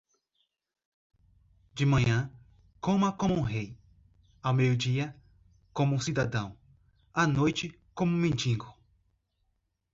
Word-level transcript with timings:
De 1.75 1.85
manhã, 1.85 2.31
coma 2.79 3.11
como 3.15 3.43
rei, 3.43 3.77
ao 4.41 4.51
meio-dia, 4.51 5.15
como 5.71 6.01
cidadão, 6.01 6.57
à 7.13 7.27
noite 7.27 7.79
como 7.93 8.11
mendigo. 8.17 8.75